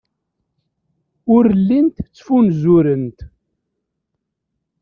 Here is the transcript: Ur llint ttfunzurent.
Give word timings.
Ur 1.35 1.45
llint 1.59 1.97
ttfunzurent. 2.07 3.19